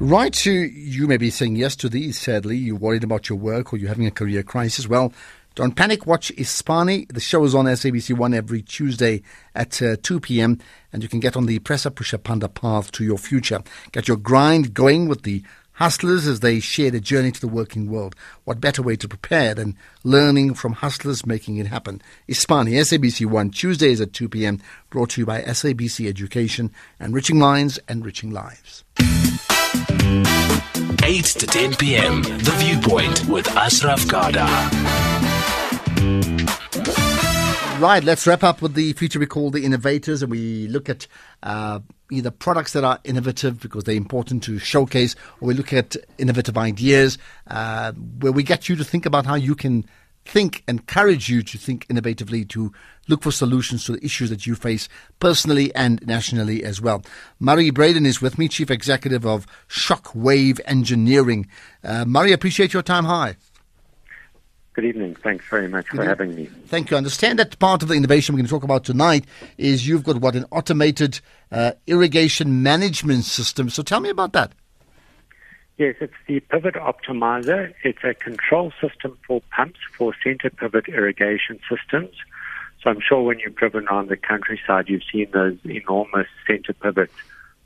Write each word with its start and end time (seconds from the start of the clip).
Right, 0.00 0.34
so 0.34 0.50
you 0.50 1.06
may 1.06 1.16
be 1.16 1.30
saying 1.30 1.56
yes 1.56 1.76
to 1.76 1.88
these, 1.88 2.18
sadly. 2.18 2.56
You're 2.56 2.76
worried 2.76 3.04
about 3.04 3.28
your 3.28 3.38
work 3.38 3.72
or 3.72 3.76
you're 3.76 3.88
having 3.88 4.06
a 4.06 4.10
career 4.10 4.42
crisis. 4.42 4.88
Well, 4.88 5.12
don't 5.54 5.76
panic. 5.76 6.04
Watch 6.04 6.32
Ispani. 6.34 7.10
The 7.12 7.20
show 7.20 7.44
is 7.44 7.54
on 7.54 7.66
SABC 7.66 8.16
One 8.16 8.34
every 8.34 8.60
Tuesday 8.60 9.22
at 9.54 9.80
uh, 9.80 9.96
2 10.02 10.18
p.m. 10.18 10.58
And 10.92 11.02
you 11.04 11.08
can 11.08 11.20
get 11.20 11.36
on 11.36 11.46
the 11.46 11.60
Pressure 11.60 11.90
Pusher 11.90 12.18
Panda 12.18 12.48
path 12.48 12.90
to 12.92 13.04
your 13.04 13.18
future. 13.18 13.62
Get 13.92 14.08
your 14.08 14.16
grind 14.16 14.74
going 14.74 15.06
with 15.08 15.22
the 15.22 15.44
hustlers 15.74 16.26
as 16.26 16.40
they 16.40 16.58
share 16.58 16.90
their 16.90 17.00
journey 17.00 17.30
to 17.30 17.40
the 17.40 17.48
working 17.48 17.88
world. 17.88 18.16
What 18.44 18.60
better 18.60 18.82
way 18.82 18.96
to 18.96 19.08
prepare 19.08 19.54
than 19.54 19.76
learning 20.02 20.54
from 20.54 20.72
hustlers 20.72 21.24
making 21.24 21.58
it 21.58 21.68
happen? 21.68 22.02
Ispani, 22.28 22.72
SABC 22.72 23.26
One, 23.26 23.50
Tuesdays 23.50 24.00
at 24.00 24.12
2 24.12 24.28
p.m. 24.28 24.60
Brought 24.90 25.10
to 25.10 25.20
you 25.20 25.26
by 25.26 25.42
SABC 25.42 26.08
Education, 26.08 26.72
enriching 26.98 27.38
minds, 27.38 27.78
enriching 27.88 28.32
lives. 28.32 28.82
8 31.02 31.24
to 31.24 31.46
10 31.46 31.74
p.m. 31.76 32.22
The 32.22 32.54
Viewpoint 32.58 33.26
with 33.26 33.48
Ashraf 33.56 34.06
Garda. 34.08 34.44
Right, 37.80 38.04
let's 38.04 38.26
wrap 38.26 38.44
up 38.44 38.62
with 38.62 38.74
the 38.74 38.92
feature 38.94 39.18
we 39.18 39.26
call 39.26 39.50
the 39.50 39.64
innovators, 39.64 40.22
and 40.22 40.30
we 40.30 40.68
look 40.68 40.88
at 40.88 41.06
uh, 41.42 41.80
either 42.10 42.30
products 42.30 42.72
that 42.72 42.84
are 42.84 43.00
innovative 43.04 43.60
because 43.60 43.84
they're 43.84 43.96
important 43.96 44.42
to 44.44 44.58
showcase, 44.58 45.16
or 45.40 45.48
we 45.48 45.54
look 45.54 45.72
at 45.72 45.96
innovative 46.16 46.56
ideas 46.56 47.18
uh, 47.48 47.92
where 48.20 48.32
we 48.32 48.42
get 48.42 48.68
you 48.68 48.76
to 48.76 48.84
think 48.84 49.06
about 49.06 49.26
how 49.26 49.34
you 49.34 49.54
can 49.54 49.84
think, 50.24 50.62
encourage 50.66 51.28
you 51.28 51.42
to 51.42 51.58
think 51.58 51.86
innovatively, 51.88 52.48
to 52.50 52.72
look 53.08 53.22
for 53.22 53.30
solutions 53.30 53.84
to 53.84 53.92
the 53.92 54.04
issues 54.04 54.30
that 54.30 54.46
you 54.46 54.54
face 54.54 54.88
personally 55.20 55.74
and 55.74 56.04
nationally 56.06 56.64
as 56.64 56.80
well. 56.80 57.02
Murray 57.38 57.70
Bredin 57.70 58.06
is 58.06 58.20
with 58.20 58.38
me, 58.38 58.48
Chief 58.48 58.70
Executive 58.70 59.26
of 59.26 59.46
Shockwave 59.68 60.60
Engineering. 60.64 61.46
Uh, 61.82 62.04
Murray, 62.04 62.32
appreciate 62.32 62.72
your 62.72 62.82
time. 62.82 63.04
Hi. 63.04 63.36
Good 64.74 64.86
evening. 64.86 65.14
Thanks 65.14 65.44
very 65.48 65.68
much 65.68 65.88
Good 65.88 65.98
for 65.98 66.04
having 66.04 66.34
me. 66.34 66.46
Thank 66.66 66.90
you. 66.90 66.96
I 66.96 66.98
understand 66.98 67.38
that 67.38 67.56
part 67.60 67.82
of 67.82 67.88
the 67.88 67.94
innovation 67.94 68.34
we're 68.34 68.38
going 68.38 68.46
to 68.46 68.50
talk 68.50 68.64
about 68.64 68.82
tonight 68.82 69.24
is 69.56 69.86
you've 69.86 70.02
got 70.02 70.16
what 70.16 70.34
an 70.34 70.46
automated 70.50 71.20
uh, 71.52 71.72
irrigation 71.86 72.60
management 72.62 73.24
system. 73.24 73.70
So 73.70 73.84
tell 73.84 74.00
me 74.00 74.08
about 74.08 74.32
that. 74.32 74.52
Yes, 75.76 75.96
it's 76.00 76.14
the 76.28 76.38
Pivot 76.38 76.74
Optimizer. 76.74 77.74
It's 77.82 78.04
a 78.04 78.14
control 78.14 78.72
system 78.80 79.18
for 79.26 79.42
pumps 79.50 79.80
for 79.98 80.14
center 80.22 80.48
pivot 80.48 80.86
irrigation 80.88 81.58
systems. 81.68 82.14
So 82.80 82.90
I'm 82.90 83.00
sure 83.00 83.22
when 83.22 83.40
you've 83.40 83.56
driven 83.56 83.88
around 83.88 84.08
the 84.08 84.16
countryside, 84.16 84.88
you've 84.88 85.02
seen 85.10 85.32
those 85.32 85.58
enormous 85.64 86.28
center 86.46 86.74
pivots 86.74 87.14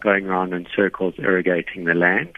going 0.01 0.27
around 0.27 0.55
in 0.55 0.67
circles 0.75 1.15
irrigating 1.19 1.85
the 1.85 1.93
land. 1.93 2.33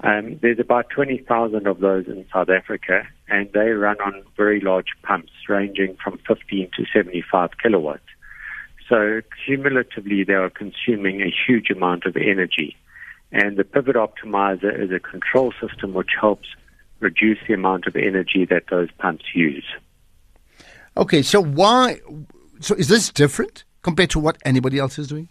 Um, 0.00 0.38
there's 0.42 0.58
about 0.58 0.90
20,000 0.90 1.66
of 1.66 1.80
those 1.80 2.06
in 2.06 2.26
South 2.30 2.50
Africa, 2.50 3.06
and 3.26 3.50
they 3.54 3.70
run 3.70 3.96
on 4.02 4.22
very 4.36 4.60
large 4.60 4.92
pumps 5.02 5.32
ranging 5.48 5.96
from 6.02 6.18
15 6.28 6.70
to 6.76 6.84
75 6.92 7.50
kilowatts. 7.62 8.02
So 8.86 9.22
cumulatively, 9.46 10.24
they 10.24 10.34
are 10.34 10.50
consuming 10.50 11.22
a 11.22 11.32
huge 11.46 11.70
amount 11.70 12.04
of 12.04 12.16
energy. 12.16 12.76
And 13.32 13.56
the 13.56 13.64
Pivot 13.64 13.96
Optimizer 13.96 14.76
is 14.76 14.90
a 14.90 14.98
control 14.98 15.52
system 15.60 15.94
which 15.94 16.10
helps 16.20 16.48
reduce 16.98 17.38
the 17.46 17.54
amount 17.54 17.86
of 17.86 17.96
energy 17.96 18.44
that 18.46 18.64
those 18.70 18.88
pumps 18.98 19.24
use. 19.34 19.64
Okay, 20.96 21.22
so 21.22 21.40
why? 21.40 22.00
So 22.60 22.74
is 22.74 22.88
this 22.88 23.10
different 23.10 23.64
compared 23.82 24.10
to 24.10 24.18
what 24.18 24.36
anybody 24.44 24.78
else 24.78 24.98
is 24.98 25.08
doing? 25.08 25.28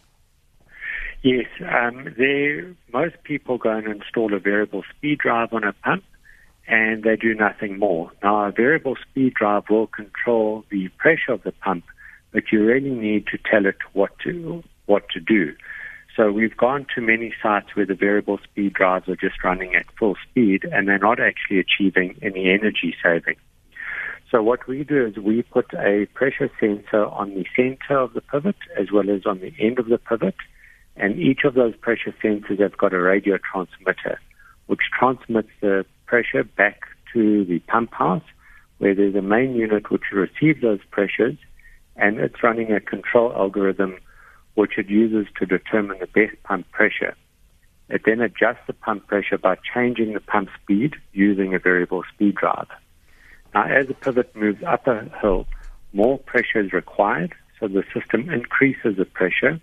Yes, 1.21 1.47
um, 1.67 2.15
most 2.93 3.15
people 3.23 3.57
go 3.57 3.71
and 3.71 3.87
install 3.87 4.33
a 4.33 4.39
variable 4.39 4.83
speed 4.95 5.19
drive 5.19 5.51
on 5.51 5.65
a 5.65 5.73
pump, 5.73 6.05
and 6.65 7.03
they 7.03 7.17
do 7.17 7.33
nothing 7.33 7.77
more. 7.77 8.09
Now, 8.23 8.45
a 8.45 8.51
variable 8.51 8.95
speed 8.95 9.33
drive 9.33 9.63
will 9.69 9.87
control 9.87 10.63
the 10.71 10.87
pressure 10.97 11.33
of 11.33 11.43
the 11.43 11.51
pump, 11.51 11.83
but 12.31 12.43
you 12.53 12.63
really 12.63 12.91
need 12.91 13.27
to 13.27 13.37
tell 13.37 13.65
it 13.65 13.75
what 13.91 14.17
to 14.19 14.63
what 14.85 15.09
to 15.09 15.19
do. 15.19 15.53
So 16.19 16.33
we've 16.33 16.57
gone 16.57 16.85
to 16.95 17.01
many 17.01 17.33
sites 17.41 17.67
where 17.75 17.85
the 17.85 17.95
variable 17.95 18.39
speed 18.43 18.73
drives 18.73 19.07
are 19.07 19.15
just 19.15 19.41
running 19.41 19.73
at 19.73 19.85
full 19.97 20.17
speed, 20.29 20.65
and 20.69 20.85
they're 20.85 20.99
not 20.99 21.21
actually 21.21 21.59
achieving 21.59 22.19
any 22.21 22.49
energy 22.49 22.93
saving. 23.01 23.37
So 24.29 24.43
what 24.43 24.67
we 24.67 24.83
do 24.83 25.05
is 25.05 25.15
we 25.15 25.43
put 25.43 25.73
a 25.75 26.07
pressure 26.07 26.51
sensor 26.59 27.05
on 27.05 27.35
the 27.35 27.45
center 27.55 27.97
of 27.97 28.11
the 28.11 28.19
pivot 28.19 28.57
as 28.77 28.91
well 28.91 29.09
as 29.09 29.25
on 29.25 29.39
the 29.39 29.53
end 29.57 29.79
of 29.79 29.87
the 29.87 29.97
pivot 29.97 30.35
and 30.97 31.17
each 31.17 31.45
of 31.45 31.53
those 31.53 31.73
pressure 31.77 32.13
sensors 32.21 32.59
have 32.59 32.77
got 32.77 32.93
a 32.93 32.99
radio 32.99 33.37
transmitter, 33.37 34.19
which 34.67 34.81
transmits 34.99 35.51
the 35.61 35.85
pressure 36.05 36.43
back 36.43 36.81
to 37.13 37.45
the 37.45 37.59
pump 37.59 37.93
house, 37.93 38.25
where 38.79 38.93
there's 38.93 39.15
a 39.15 39.21
main 39.21 39.55
unit 39.55 39.89
which 39.89 40.11
receives 40.11 40.61
those 40.61 40.81
pressures, 40.91 41.37
and 41.95 42.19
it's 42.19 42.43
running 42.43 42.73
a 42.73 42.81
control 42.81 43.31
algorithm 43.31 43.95
which 44.59 44.77
it 44.77 44.89
uses 44.89 45.25
to 45.39 45.45
determine 45.45 45.97
the 45.99 46.07
best 46.07 46.35
pump 46.43 46.69
pressure. 46.71 47.15
It 47.89 48.01
then 48.05 48.19
adjusts 48.19 48.67
the 48.67 48.73
pump 48.73 49.07
pressure 49.07 49.37
by 49.37 49.55
changing 49.73 50.13
the 50.13 50.19
pump 50.19 50.49
speed 50.61 50.95
using 51.13 51.55
a 51.55 51.59
variable 51.59 52.03
speed 52.13 52.35
drive. 52.35 52.67
Now, 53.53 53.63
as 53.63 53.87
the 53.87 53.93
pivot 53.93 54.35
moves 54.35 54.61
up 54.63 54.85
a 54.85 55.09
hill, 55.21 55.47
more 55.93 56.19
pressure 56.19 56.59
is 56.59 56.73
required, 56.73 57.33
so 57.59 57.67
the 57.67 57.83
system 57.93 58.29
increases 58.29 58.97
the 58.97 59.05
pressure 59.05 59.59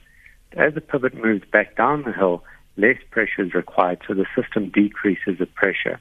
as 0.56 0.74
the 0.74 0.80
pivot 0.80 1.14
moves 1.14 1.44
back 1.52 1.76
down 1.76 2.02
the 2.02 2.12
hill, 2.12 2.42
less 2.76 2.96
pressure 3.10 3.42
is 3.42 3.54
required, 3.54 4.00
so 4.06 4.14
the 4.14 4.26
system 4.34 4.70
decreases 4.70 5.38
the 5.38 5.46
pressure. 5.46 6.00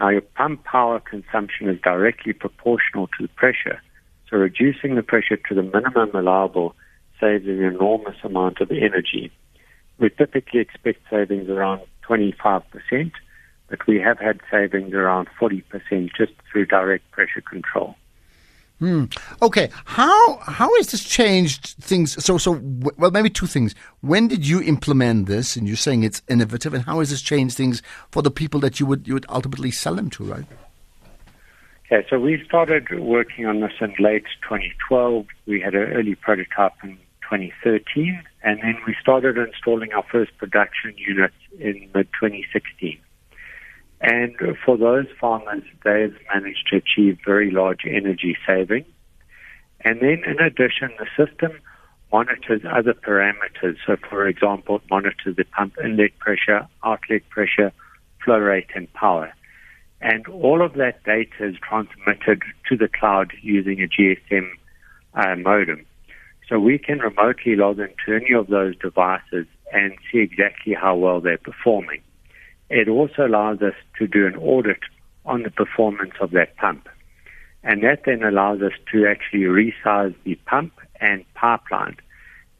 Now, 0.00 0.08
your 0.08 0.22
pump 0.22 0.64
power 0.64 1.00
consumption 1.00 1.68
is 1.68 1.80
directly 1.82 2.32
proportional 2.32 3.06
to 3.08 3.22
the 3.22 3.28
pressure, 3.28 3.82
so 4.30 4.38
reducing 4.38 4.94
the 4.94 5.02
pressure 5.02 5.36
to 5.36 5.54
the 5.54 5.62
minimum 5.62 6.10
allowable 6.14 6.74
saves 7.20 7.46
an 7.46 7.62
enormous 7.62 8.16
amount 8.24 8.60
of 8.60 8.70
energy. 8.70 9.32
We 9.98 10.10
typically 10.10 10.60
expect 10.60 11.00
savings 11.10 11.48
around 11.48 11.82
25%, 12.08 13.12
but 13.68 13.86
we 13.86 13.98
have 14.00 14.18
had 14.18 14.40
savings 14.50 14.92
around 14.92 15.28
40% 15.40 15.62
just 16.16 16.32
through 16.50 16.66
direct 16.66 17.10
pressure 17.10 17.40
control. 17.40 17.96
Hmm. 18.78 19.04
Okay. 19.40 19.70
How 19.86 20.36
how 20.36 20.74
has 20.76 20.88
this 20.88 21.02
changed 21.02 21.76
things? 21.80 22.22
So 22.22 22.36
so 22.36 22.60
well, 22.98 23.10
maybe 23.10 23.30
two 23.30 23.46
things. 23.46 23.74
When 24.02 24.28
did 24.28 24.46
you 24.46 24.60
implement 24.60 25.26
this? 25.26 25.56
And 25.56 25.66
you're 25.66 25.78
saying 25.78 26.02
it's 26.02 26.20
innovative. 26.28 26.74
And 26.74 26.84
how 26.84 26.98
has 26.98 27.08
this 27.08 27.22
changed 27.22 27.56
things 27.56 27.80
for 28.10 28.20
the 28.20 28.30
people 28.30 28.60
that 28.60 28.78
you 28.78 28.84
would 28.84 29.08
you 29.08 29.14
would 29.14 29.24
ultimately 29.30 29.70
sell 29.70 29.94
them 29.94 30.10
to, 30.10 30.24
right? 30.24 30.44
Okay. 31.86 32.06
So 32.10 32.18
we 32.18 32.44
started 32.44 33.00
working 33.00 33.46
on 33.46 33.60
this 33.60 33.72
in 33.80 33.94
late 33.98 34.26
2012. 34.42 35.26
We 35.46 35.58
had 35.58 35.74
an 35.74 35.92
early 35.94 36.14
prototype 36.14 36.74
in 36.82 36.98
2013, 37.28 38.22
and 38.42 38.60
then 38.62 38.76
we 38.86 38.94
started 39.00 39.36
installing 39.36 39.92
our 39.92 40.04
first 40.10 40.36
production 40.38 40.94
units 40.96 41.34
in 41.58 41.90
mid 41.94 42.08
2016. 42.20 42.98
And 44.00 44.34
for 44.64 44.76
those 44.76 45.06
farmers, 45.20 45.62
they've 45.84 46.16
managed 46.32 46.68
to 46.70 46.76
achieve 46.76 47.18
very 47.24 47.50
large 47.50 47.84
energy 47.86 48.36
savings. 48.46 48.86
And 49.80 50.00
then 50.00 50.22
in 50.26 50.40
addition, 50.40 50.90
the 50.98 51.06
system 51.16 51.52
monitors 52.12 52.62
other 52.70 52.94
parameters. 52.94 53.76
So 53.86 53.96
for 54.08 54.26
example, 54.26 54.76
it 54.76 54.82
monitors 54.90 55.36
the 55.36 55.44
pump 55.44 55.76
inlet 55.82 56.18
pressure, 56.18 56.68
outlet 56.84 57.28
pressure, 57.30 57.72
flow 58.24 58.38
rate, 58.38 58.68
and 58.74 58.92
power. 58.92 59.32
And 60.00 60.26
all 60.28 60.62
of 60.62 60.74
that 60.74 61.02
data 61.04 61.46
is 61.46 61.56
transmitted 61.56 62.42
to 62.68 62.76
the 62.76 62.88
cloud 62.88 63.32
using 63.42 63.82
a 63.82 63.88
GSM 63.88 64.50
uh, 65.14 65.36
modem. 65.36 65.86
So 66.48 66.60
we 66.60 66.78
can 66.78 67.00
remotely 67.00 67.56
log 67.56 67.80
into 67.80 68.14
any 68.14 68.32
of 68.32 68.46
those 68.48 68.76
devices 68.76 69.46
and 69.72 69.92
see 70.10 70.18
exactly 70.18 70.74
how 70.74 70.94
well 70.94 71.20
they're 71.20 71.38
performing. 71.38 72.02
It 72.70 72.88
also 72.88 73.26
allows 73.26 73.62
us 73.62 73.74
to 73.98 74.06
do 74.06 74.26
an 74.26 74.36
audit 74.36 74.80
on 75.24 75.42
the 75.42 75.50
performance 75.50 76.14
of 76.20 76.30
that 76.32 76.56
pump. 76.56 76.88
And 77.64 77.82
that 77.82 78.02
then 78.06 78.22
allows 78.22 78.62
us 78.62 78.72
to 78.92 79.06
actually 79.06 79.42
resize 79.42 80.14
the 80.24 80.36
pump 80.46 80.72
and 81.00 81.24
pipeline. 81.34 81.96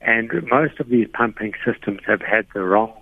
And 0.00 0.30
most 0.50 0.80
of 0.80 0.88
these 0.88 1.06
pumping 1.12 1.52
systems 1.64 2.00
have 2.06 2.20
had 2.20 2.46
the 2.54 2.62
wrong 2.62 2.92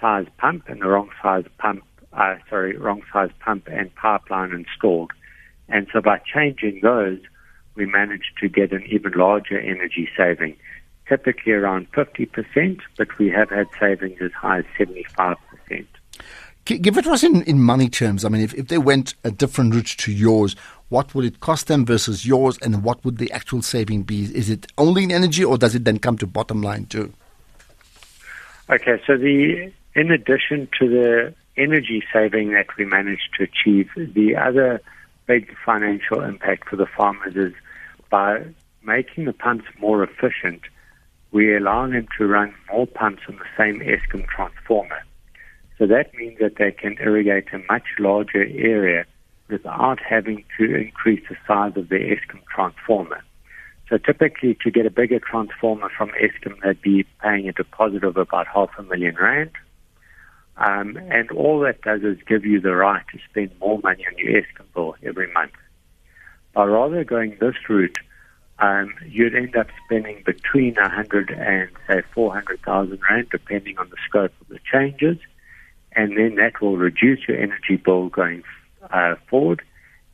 size 0.00 0.26
pump 0.38 0.68
and 0.68 0.82
the 0.82 0.88
wrong 0.88 1.10
size 1.22 1.44
pump, 1.58 1.82
uh, 2.12 2.36
sorry, 2.50 2.76
wrong 2.76 3.02
size 3.12 3.30
pump 3.40 3.68
and 3.70 3.94
pipeline 3.94 4.52
installed. 4.52 5.12
And 5.68 5.86
so 5.92 6.00
by 6.00 6.20
changing 6.32 6.80
those, 6.82 7.18
we 7.76 7.86
managed 7.86 8.38
to 8.40 8.48
get 8.48 8.72
an 8.72 8.84
even 8.86 9.12
larger 9.12 9.58
energy 9.58 10.08
saving, 10.16 10.56
typically 11.08 11.52
around 11.52 11.90
50%, 11.92 12.80
but 12.96 13.18
we 13.18 13.28
have 13.30 13.50
had 13.50 13.68
savings 13.78 14.18
as 14.20 14.32
high 14.32 14.58
as 14.58 14.64
75%. 14.78 15.36
Give 16.64 16.98
it 16.98 17.02
to 17.02 17.12
us 17.12 17.22
in, 17.22 17.42
in 17.42 17.60
money 17.60 17.88
terms. 17.88 18.24
I 18.24 18.28
mean, 18.28 18.42
if, 18.42 18.52
if 18.54 18.66
they 18.66 18.78
went 18.78 19.14
a 19.22 19.30
different 19.30 19.72
route 19.72 19.94
to 19.98 20.10
yours, 20.10 20.56
what 20.88 21.14
would 21.14 21.24
it 21.24 21.38
cost 21.38 21.68
them 21.68 21.86
versus 21.86 22.26
yours, 22.26 22.58
and 22.60 22.82
what 22.82 23.04
would 23.04 23.18
the 23.18 23.30
actual 23.30 23.62
saving 23.62 24.02
be? 24.02 24.24
Is 24.24 24.50
it 24.50 24.66
only 24.76 25.04
in 25.04 25.12
energy, 25.12 25.44
or 25.44 25.58
does 25.58 25.76
it 25.76 25.84
then 25.84 26.00
come 26.00 26.18
to 26.18 26.26
bottom 26.26 26.62
line 26.62 26.86
too? 26.86 27.12
Okay, 28.68 29.00
so 29.06 29.16
the 29.16 29.72
in 29.94 30.10
addition 30.10 30.68
to 30.78 30.88
the 30.88 31.34
energy 31.56 32.02
saving 32.12 32.52
that 32.52 32.66
we 32.76 32.84
managed 32.84 33.34
to 33.38 33.44
achieve, 33.44 33.88
the 33.96 34.36
other 34.36 34.80
big 35.26 35.54
financial 35.64 36.22
impact 36.22 36.68
for 36.68 36.76
the 36.76 36.86
farmers 36.86 37.36
is 37.36 37.52
by 38.16 38.42
making 38.82 39.26
the 39.26 39.32
pumps 39.34 39.66
more 39.78 40.02
efficient, 40.02 40.62
we 41.32 41.54
allow 41.54 41.86
them 41.86 42.08
to 42.16 42.26
run 42.26 42.54
more 42.72 42.86
pumps 42.86 43.20
on 43.28 43.36
the 43.36 43.50
same 43.58 43.80
Eskom 43.80 44.26
transformer. 44.26 45.02
So 45.76 45.86
that 45.86 46.14
means 46.14 46.38
that 46.40 46.56
they 46.56 46.72
can 46.72 46.96
irrigate 46.98 47.52
a 47.52 47.58
much 47.70 47.88
larger 47.98 48.44
area 48.44 49.04
without 49.50 49.98
having 50.00 50.44
to 50.56 50.64
increase 50.74 51.22
the 51.28 51.36
size 51.46 51.76
of 51.76 51.90
the 51.90 51.96
Eskom 51.96 52.40
transformer. 52.54 53.22
So 53.90 53.98
typically 53.98 54.56
to 54.62 54.70
get 54.70 54.86
a 54.86 54.90
bigger 54.90 55.20
transformer 55.20 55.90
from 55.94 56.10
Eskom, 56.12 56.54
they'd 56.62 56.80
be 56.80 57.04
paying 57.22 57.50
a 57.50 57.52
deposit 57.52 58.02
of 58.02 58.16
about 58.16 58.46
half 58.46 58.70
a 58.78 58.82
million 58.82 59.14
rand. 59.16 59.50
Um, 60.56 60.96
and 61.10 61.30
all 61.32 61.60
that 61.60 61.82
does 61.82 62.00
is 62.02 62.16
give 62.26 62.46
you 62.46 62.62
the 62.62 62.74
right 62.74 63.04
to 63.12 63.18
spend 63.28 63.50
more 63.60 63.78
money 63.80 64.06
on 64.06 64.16
your 64.16 64.40
Eskom 64.40 64.72
bill 64.74 64.96
every 65.02 65.30
month. 65.34 65.52
By 66.54 66.64
rather 66.64 67.04
going 67.04 67.36
this 67.38 67.56
route, 67.68 67.98
um, 68.58 68.94
you'd 69.06 69.34
end 69.34 69.56
up 69.56 69.68
spending 69.84 70.22
between 70.24 70.74
100 70.74 71.30
and 71.30 71.68
say 71.86 72.02
400,000 72.14 73.00
rand, 73.10 73.28
depending 73.30 73.78
on 73.78 73.88
the 73.90 73.96
scope 74.08 74.32
of 74.40 74.48
the 74.48 74.58
changes, 74.70 75.18
and 75.92 76.16
then 76.16 76.36
that 76.36 76.60
will 76.60 76.76
reduce 76.76 77.20
your 77.28 77.36
energy 77.38 77.76
bill 77.76 78.08
going 78.08 78.42
uh, 78.90 79.16
forward 79.28 79.62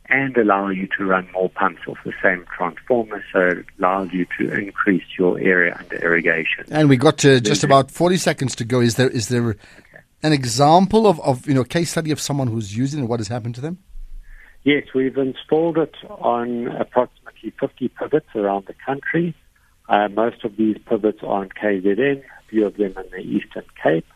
and 0.09 0.37
allow 0.37 0.69
you 0.69 0.89
to 0.99 1.05
run 1.05 1.29
more 1.33 1.49
pumps 1.49 1.81
off 1.87 1.97
the 2.05 2.13
same 2.23 2.45
transformer, 2.55 3.25
so 3.33 3.41
it 3.41 3.67
allows 3.79 4.13
you 4.13 4.27
to 4.39 4.53
increase 4.53 5.05
your 5.19 5.39
area 5.39 5.77
under 5.79 5.97
irrigation. 5.97 6.65
And 6.71 6.89
we 6.89 6.97
got 6.97 7.19
to 7.19 7.41
just 7.41 7.65
about 7.65 7.91
40 7.91 8.17
seconds 8.17 8.55
to 8.57 8.65
go. 8.65 8.81
Is 8.81 8.97
there 8.97 9.09
is 9.09 9.29
there 9.29 9.57
an 10.23 10.33
example 10.33 11.07
of, 11.07 11.21
of 11.21 11.47
you 11.47 11.55
know 11.55 11.65
case 11.65 11.91
study 11.91 12.11
of 12.11 12.21
someone 12.21 12.49
who's 12.49 12.77
using 12.77 12.99
it 12.99 13.03
and 13.03 13.09
what 13.09 13.21
has 13.21 13.29
happened 13.29 13.55
to 13.55 13.61
them? 13.61 13.79
Yes, 14.65 14.85
we've 14.95 15.17
installed 15.17 15.79
it 15.79 15.95
on 16.09 16.69
approximately 16.69 17.22
50 17.51 17.89
pivots 17.89 18.29
around 18.35 18.67
the 18.67 18.75
country. 18.75 19.35
Uh, 19.89 20.09
most 20.09 20.45
of 20.45 20.57
these 20.57 20.79
pivots 20.87 21.23
are 21.23 21.43
on 21.43 21.49
KZN, 21.49 22.23
a 22.23 22.49
few 22.49 22.67
of 22.67 22.77
them 22.77 22.95
in 22.97 23.11
the 23.11 23.21
Eastern 23.21 23.65
Cape. 23.83 24.07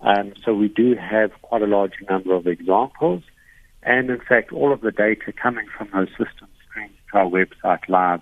Um, 0.00 0.34
so 0.44 0.54
we 0.54 0.68
do 0.68 0.94
have 0.94 1.32
quite 1.42 1.62
a 1.62 1.66
large 1.66 1.94
number 2.08 2.34
of 2.34 2.46
examples. 2.46 3.22
And 3.82 4.10
in 4.10 4.20
fact, 4.20 4.52
all 4.52 4.72
of 4.72 4.80
the 4.80 4.92
data 4.92 5.32
coming 5.32 5.66
from 5.76 5.88
those 5.92 6.08
systems 6.10 6.50
streams 6.68 6.94
to 7.12 7.18
our 7.18 7.26
website 7.26 7.88
live. 7.88 8.20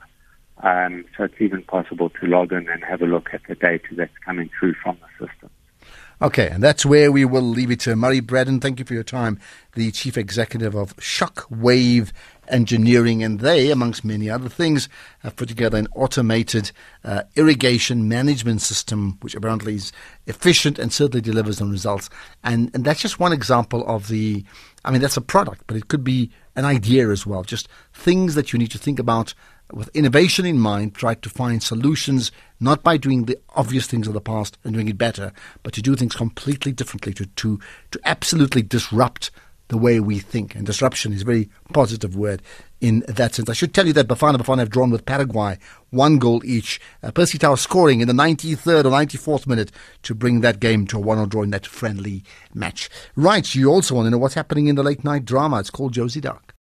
Um, 0.62 1.04
so 1.16 1.24
it's 1.24 1.40
even 1.40 1.62
possible 1.62 2.10
to 2.10 2.26
log 2.26 2.52
in 2.52 2.68
and 2.68 2.84
have 2.84 3.02
a 3.02 3.06
look 3.06 3.30
at 3.32 3.42
the 3.48 3.54
data 3.54 3.88
that's 3.92 4.16
coming 4.24 4.50
through 4.58 4.74
from 4.74 4.98
the 5.00 5.26
system. 5.26 5.50
Okay, 6.22 6.48
and 6.48 6.62
that's 6.62 6.86
where 6.86 7.10
we 7.10 7.24
will 7.24 7.42
leave 7.42 7.72
it 7.72 7.80
to. 7.80 7.96
Murray 7.96 8.20
Bredin, 8.20 8.60
thank 8.60 8.78
you 8.78 8.84
for 8.84 8.94
your 8.94 9.02
time, 9.02 9.38
the 9.74 9.90
Chief 9.90 10.16
Executive 10.16 10.74
of 10.74 10.96
Shockwave 10.96 12.12
Engineering. 12.46 13.24
And 13.24 13.40
they, 13.40 13.70
amongst 13.70 14.04
many 14.04 14.30
other 14.30 14.48
things, 14.48 14.88
have 15.20 15.34
put 15.34 15.48
together 15.48 15.76
an 15.76 15.88
automated 15.94 16.70
uh, 17.02 17.24
irrigation 17.34 18.08
management 18.08 18.62
system, 18.62 19.18
which 19.22 19.34
apparently 19.34 19.74
is 19.74 19.92
efficient 20.26 20.78
and 20.78 20.92
certainly 20.92 21.20
delivers 21.20 21.60
on 21.60 21.70
results. 21.70 22.08
And, 22.44 22.70
and 22.74 22.84
that's 22.84 23.02
just 23.02 23.18
one 23.18 23.32
example 23.32 23.84
of 23.88 24.06
the, 24.06 24.44
I 24.84 24.92
mean, 24.92 25.00
that's 25.00 25.16
a 25.16 25.20
product, 25.20 25.64
but 25.66 25.76
it 25.76 25.88
could 25.88 26.04
be 26.04 26.30
an 26.54 26.64
idea 26.64 27.08
as 27.08 27.26
well. 27.26 27.42
Just 27.42 27.68
things 27.92 28.36
that 28.36 28.52
you 28.52 28.58
need 28.60 28.70
to 28.70 28.78
think 28.78 29.00
about 29.00 29.34
with 29.72 29.88
innovation 29.94 30.46
in 30.46 30.58
mind, 30.58 30.94
try 30.94 31.14
to 31.14 31.28
find 31.28 31.62
solutions 31.62 32.30
not 32.60 32.82
by 32.82 32.96
doing 32.96 33.24
the 33.24 33.38
obvious 33.56 33.86
things 33.86 34.06
of 34.06 34.14
the 34.14 34.20
past 34.20 34.58
and 34.64 34.74
doing 34.74 34.88
it 34.88 34.98
better, 34.98 35.32
but 35.62 35.72
to 35.74 35.82
do 35.82 35.96
things 35.96 36.14
completely 36.14 36.72
differently, 36.72 37.12
to, 37.14 37.26
to, 37.26 37.58
to 37.90 38.00
absolutely 38.04 38.62
disrupt 38.62 39.30
the 39.68 39.78
way 39.78 39.98
we 39.98 40.18
think. 40.18 40.54
And 40.54 40.66
disruption 40.66 41.12
is 41.12 41.22
a 41.22 41.24
very 41.24 41.48
positive 41.72 42.14
word 42.14 42.42
in 42.80 43.02
that 43.08 43.34
sense. 43.34 43.48
I 43.48 43.54
should 43.54 43.72
tell 43.72 43.86
you 43.86 43.94
that 43.94 44.08
Bafana 44.08 44.36
Bafana 44.36 44.58
have 44.58 44.70
drawn 44.70 44.90
with 44.90 45.06
Paraguay, 45.06 45.58
one 45.88 46.18
goal 46.18 46.44
each. 46.44 46.80
Uh, 47.02 47.10
Percy 47.10 47.38
Tau 47.38 47.54
scoring 47.54 48.00
in 48.00 48.08
the 48.08 48.14
93rd 48.14 48.84
or 48.84 48.90
94th 48.90 49.46
minute 49.46 49.72
to 50.02 50.14
bring 50.14 50.42
that 50.42 50.60
game 50.60 50.86
to 50.88 50.98
a 50.98 51.00
one-all 51.00 51.26
draw 51.26 51.42
in 51.42 51.50
that 51.50 51.66
friendly 51.66 52.22
match. 52.52 52.90
Right, 53.16 53.54
you 53.54 53.70
also 53.70 53.94
want 53.94 54.06
to 54.06 54.10
know 54.10 54.18
what's 54.18 54.34
happening 54.34 54.66
in 54.66 54.76
the 54.76 54.82
late 54.82 55.02
night 55.02 55.24
drama. 55.24 55.60
It's 55.60 55.70
called 55.70 55.94
Josie 55.94 56.20
Dark. 56.20 56.52